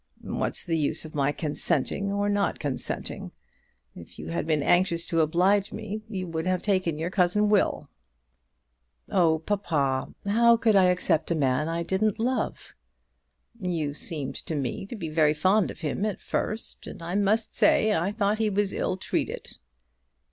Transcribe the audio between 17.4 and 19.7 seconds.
say, I thought he was ill treated."